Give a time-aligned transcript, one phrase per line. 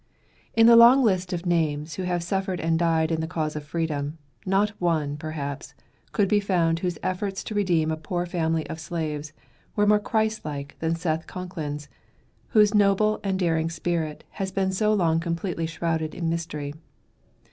[0.55, 3.63] In the long list of names who have suffered and died in the cause of
[3.63, 5.75] freedom, not one, perhaps,
[6.11, 9.31] could be found whose efforts to redeem a poor family of slaves
[9.75, 11.87] were more Christlike than Seth Concklin's,
[12.47, 16.73] whose noble and daring spirit has been so long completely shrouded in mystery.